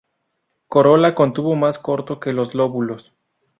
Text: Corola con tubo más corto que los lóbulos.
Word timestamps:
Corola 0.67 1.13
con 1.13 1.31
tubo 1.31 1.55
más 1.55 1.77
corto 1.77 2.19
que 2.19 2.33
los 2.33 2.55
lóbulos. 2.55 3.13